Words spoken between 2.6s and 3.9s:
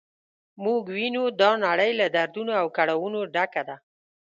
او کړاوونو ډکه ده.